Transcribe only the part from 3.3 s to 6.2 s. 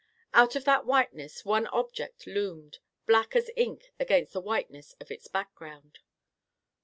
as ink against the whiteness of its background.